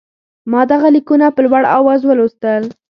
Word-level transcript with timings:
ما 0.51 0.61
دغه 0.71 0.87
لیکونه 0.95 1.25
په 1.35 1.39
لوړ 1.45 1.63
آواز 1.77 2.01
ولوستل. 2.05 2.63